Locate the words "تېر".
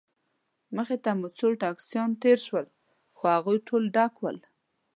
2.23-2.37